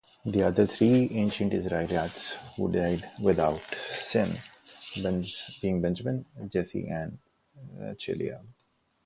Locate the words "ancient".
1.11-1.53